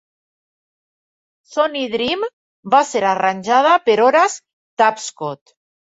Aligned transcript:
"Sonny 1.55 1.83
Dream" 1.91 2.25
va 2.77 2.81
ser 2.93 3.03
arranjada 3.11 3.75
per 3.91 3.99
Horace 4.07 4.43
Tapscott. 4.83 5.55